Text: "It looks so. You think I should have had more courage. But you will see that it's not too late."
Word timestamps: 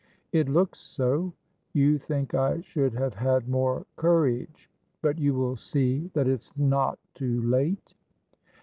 "It 0.31 0.49
looks 0.49 0.79
so. 0.79 1.31
You 1.73 1.99
think 1.99 2.33
I 2.33 2.59
should 2.61 2.95
have 2.95 3.13
had 3.13 3.47
more 3.47 3.85
courage. 3.97 4.67
But 5.03 5.19
you 5.19 5.35
will 5.35 5.57
see 5.57 6.09
that 6.15 6.27
it's 6.27 6.51
not 6.57 6.97
too 7.13 7.39
late." 7.43 7.93